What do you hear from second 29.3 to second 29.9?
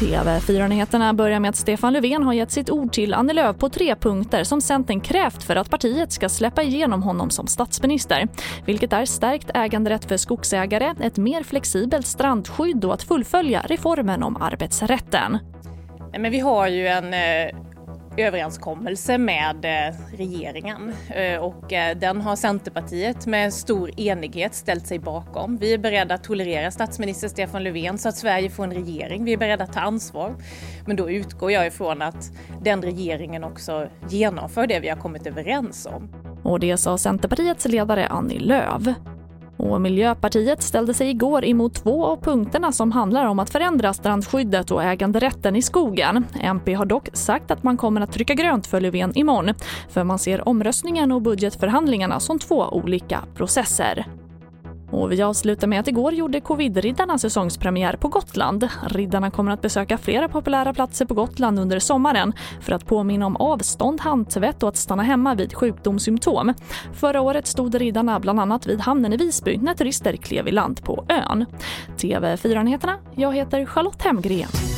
är beredda att ta